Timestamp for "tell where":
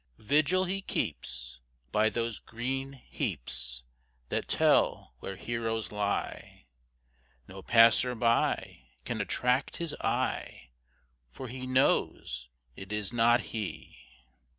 4.47-5.35